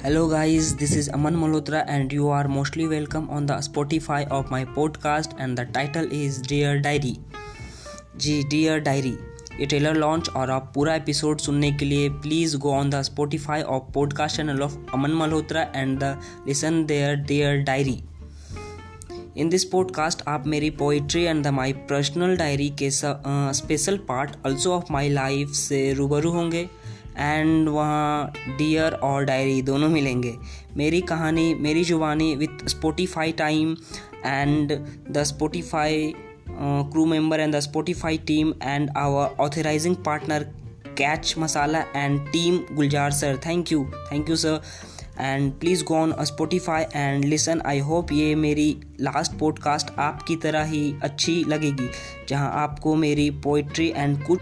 Hello, 0.00 0.28
guys, 0.28 0.76
this 0.76 0.94
is 0.94 1.08
Aman 1.08 1.34
Malhotra, 1.34 1.84
and 1.88 2.12
you 2.12 2.28
are 2.28 2.46
mostly 2.46 2.86
welcome 2.86 3.28
on 3.30 3.46
the 3.46 3.54
Spotify 3.54 4.28
of 4.28 4.48
my 4.48 4.64
podcast. 4.64 5.34
And 5.38 5.58
the 5.58 5.64
title 5.66 6.06
is 6.12 6.38
Dear 6.42 6.78
Diary. 6.80 7.14
जी 8.16 8.42
dear 8.50 8.78
diary 8.80 9.10
ये 9.60 9.66
trailer 9.66 9.96
launch 9.96 10.28
और 10.36 10.50
आप 10.50 10.70
पूरा 10.74 10.94
episode 10.94 11.38
सुनने 11.40 11.70
के 11.72 11.84
लिए 11.84 12.08
please 12.22 12.56
go 12.56 12.72
on 12.74 12.90
the 12.90 13.00
Spotify 13.02 13.62
of 13.62 13.92
podcast 13.94 14.36
channel 14.36 14.62
of 14.62 14.76
Aman 14.94 15.14
Malhotra 15.22 15.62
and 15.74 15.98
the 16.02 16.16
listen 16.48 16.84
there 16.86 17.16
dear 17.28 17.62
diary 17.62 18.02
in 19.36 19.48
this 19.48 19.64
podcast 19.72 20.22
आप 20.28 20.46
मेरी 20.46 20.70
poetry 20.78 21.22
and 21.22 21.44
the 21.44 21.48
my 21.60 21.72
personal 21.90 22.36
diary 22.36 22.68
के 22.82 22.90
special 22.90 23.96
part 24.08 24.36
also 24.46 24.72
of 24.72 24.92
my 24.92 25.08
life 25.08 25.50
से 25.56 25.92
रूबरू 25.98 26.30
होंगे 26.30 26.68
and 27.18 27.68
वहाँ 27.68 28.32
dear 28.48 28.92
और 28.92 29.24
diary 29.24 29.62
दोनों 29.62 29.88
मिलेंगे। 29.88 30.34
मेरी 30.76 31.00
कहानी, 31.00 31.54
मेरी 31.54 31.84
जुबानी 31.84 32.36
with 32.36 32.68
Spotify 32.68 33.32
time 33.32 33.76
and 34.26 34.72
the 35.10 35.22
Spotify 35.22 36.14
crew 36.50 37.04
member 37.06 37.38
and 37.38 37.56
the 37.56 37.58
Spotify 37.58 38.26
team 38.26 38.52
and 38.62 38.90
our 38.96 39.30
authorizing 39.40 40.04
partner 40.04 40.42
Catch 40.98 41.34
Masala 41.38 41.78
and 41.96 42.28
team 42.28 42.76
Gulzar 42.76 43.10
sir 43.10 43.40
thank 43.46 43.72
you 43.72 43.90
thank 44.12 44.30
you 44.30 44.36
sir 44.36 44.60
and 45.20 45.52
please 45.52 45.84
go 45.84 45.94
on 45.94 46.24
Spotify 46.24 46.84
and 46.94 47.24
listen 47.24 47.62
I 47.66 47.78
hope 47.78 48.12
ये 48.12 48.34
मेरी 48.34 48.80
last 49.00 49.32
podcast 49.32 49.98
आपकी 49.98 50.36
तरह 50.36 50.64
ही 50.64 50.94
अच्छी 51.02 51.44
लगेगी, 51.44 51.88
जहाँ 52.28 52.52
आपको 52.52 52.94
मेरी 52.94 53.30
poetry 53.30 53.92
and 53.96 54.26
कुछ 54.26 54.40